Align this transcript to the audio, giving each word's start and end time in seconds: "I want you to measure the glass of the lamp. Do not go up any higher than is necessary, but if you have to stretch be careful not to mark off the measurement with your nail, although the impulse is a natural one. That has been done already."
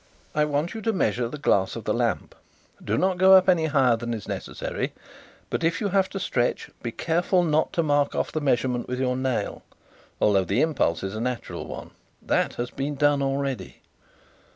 "I 0.33 0.45
want 0.45 0.73
you 0.73 0.81
to 0.81 0.93
measure 0.93 1.27
the 1.29 1.37
glass 1.37 1.75
of 1.75 1.83
the 1.83 1.93
lamp. 1.93 2.33
Do 2.83 2.97
not 2.97 3.19
go 3.19 3.33
up 3.33 3.47
any 3.47 3.65
higher 3.67 3.95
than 3.95 4.15
is 4.15 4.27
necessary, 4.27 4.93
but 5.51 5.63
if 5.63 5.79
you 5.79 5.89
have 5.89 6.09
to 6.09 6.19
stretch 6.19 6.71
be 6.81 6.91
careful 6.91 7.43
not 7.43 7.71
to 7.73 7.83
mark 7.83 8.15
off 8.15 8.31
the 8.31 8.41
measurement 8.41 8.87
with 8.87 8.99
your 8.99 9.15
nail, 9.15 9.61
although 10.19 10.43
the 10.43 10.61
impulse 10.61 11.03
is 11.03 11.15
a 11.15 11.21
natural 11.21 11.67
one. 11.67 11.91
That 12.19 12.55
has 12.55 12.71
been 12.71 12.95
done 12.95 13.21
already." 13.21 13.83